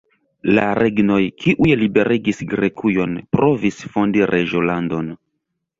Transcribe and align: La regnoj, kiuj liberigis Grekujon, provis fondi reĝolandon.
La 0.57 0.63
regnoj, 0.77 1.17
kiuj 1.43 1.69
liberigis 1.83 2.41
Grekujon, 2.55 3.15
provis 3.39 3.81
fondi 3.95 4.31
reĝolandon. 4.35 5.19